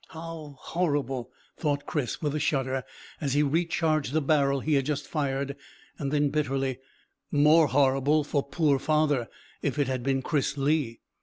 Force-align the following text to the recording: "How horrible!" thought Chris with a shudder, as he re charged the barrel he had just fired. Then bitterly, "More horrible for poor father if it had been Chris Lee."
"How 0.07 0.55
horrible!" 0.59 1.29
thought 1.57 1.85
Chris 1.85 2.23
with 2.23 2.33
a 2.33 2.39
shudder, 2.39 2.83
as 3.21 3.35
he 3.35 3.43
re 3.43 3.65
charged 3.67 4.13
the 4.13 4.19
barrel 4.23 4.61
he 4.61 4.73
had 4.73 4.83
just 4.87 5.05
fired. 5.07 5.55
Then 5.99 6.29
bitterly, 6.29 6.79
"More 7.31 7.67
horrible 7.67 8.23
for 8.23 8.41
poor 8.41 8.79
father 8.79 9.29
if 9.61 9.77
it 9.77 9.85
had 9.85 10.01
been 10.01 10.23
Chris 10.23 10.57
Lee." 10.57 11.01